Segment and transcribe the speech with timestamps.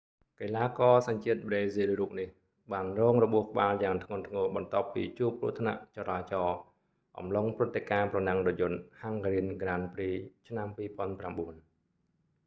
[0.41, 2.29] កីឡាករសញ្ជាតិប្រេស៊ីលរូបនេះ
[2.71, 6.57] បានរងរបួសក្បាលយ៉ាងធ្ងន់ធ្ងរបន្ទាប់ពីជួបគ្រោះថ្នាក់ចរាចរណ៍
[7.17, 10.11] អំឡុងព្រឹត្តិការណ៍ប្រណាំងរថយន្ត hungarian grand prix
[10.47, 11.55] ឆ្នាំ 2009